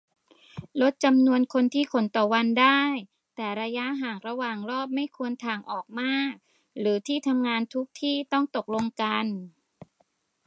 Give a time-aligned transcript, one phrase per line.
[0.81, 2.81] ลดจำนวนคนรวมที่ขนต่อวันได้
[3.35, 6.33] แต่ระยะห่างระหว่างรอบไม่ควรถ่างออกมาก
[6.79, 9.25] หรือที่ทำงานทุกที่ต้องตกลงกัน